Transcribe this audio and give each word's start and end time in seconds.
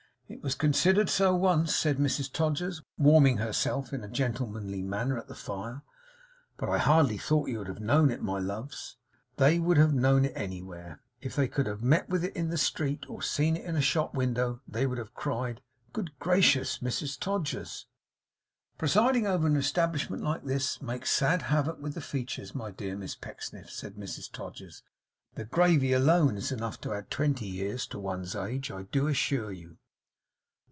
'It 0.33 0.41
was 0.41 0.55
considered 0.55 1.09
so 1.09 1.35
once,' 1.35 1.75
said 1.75 1.97
Mrs 1.97 2.31
Todgers, 2.31 2.81
warming 2.97 3.35
herself 3.37 3.91
in 3.91 4.01
a 4.01 4.07
gentlemanly 4.07 4.81
manner 4.81 5.17
at 5.17 5.27
the 5.27 5.35
fire; 5.35 5.81
'but 6.55 6.69
I 6.69 6.77
hardly 6.77 7.17
thought 7.17 7.49
you 7.49 7.57
would 7.57 7.67
have 7.67 7.81
known 7.81 8.09
it, 8.09 8.21
my 8.23 8.39
loves.' 8.39 8.95
They 9.35 9.59
would 9.59 9.75
have 9.75 9.93
known 9.93 10.23
it 10.23 10.31
anywhere. 10.33 11.01
If 11.19 11.35
they 11.35 11.49
could 11.49 11.65
have 11.65 11.83
met 11.83 12.07
with 12.07 12.23
it 12.23 12.33
in 12.33 12.47
the 12.49 12.57
street, 12.57 13.03
or 13.09 13.21
seen 13.21 13.57
it 13.57 13.65
in 13.65 13.75
a 13.75 13.81
shop 13.81 14.13
window, 14.15 14.61
they 14.65 14.87
would 14.87 14.97
have 14.99 15.13
cried 15.13 15.59
'Good 15.91 16.17
gracious! 16.19 16.79
Mrs 16.79 17.19
Todgers!' 17.19 17.87
'Presiding 18.77 19.27
over 19.27 19.45
an 19.47 19.57
establishment 19.57 20.23
like 20.23 20.45
this, 20.45 20.81
makes 20.81 21.11
sad 21.11 21.41
havoc 21.41 21.81
with 21.81 21.93
the 21.93 21.99
features, 22.01 22.55
my 22.55 22.71
dear 22.71 22.95
Miss 22.95 23.15
Pecksniffs,' 23.15 23.75
said 23.75 23.95
Mrs 23.95 24.31
Todgers. 24.31 24.81
'The 25.35 25.43
gravy 25.45 25.91
alone, 25.91 26.37
is 26.37 26.53
enough 26.53 26.79
to 26.79 26.93
add 26.93 27.11
twenty 27.11 27.47
years 27.47 27.85
to 27.87 27.99
one's 27.99 28.33
age, 28.33 28.71
I 28.71 28.83
do 28.83 29.07
assure 29.07 29.51
you. 29.51 29.75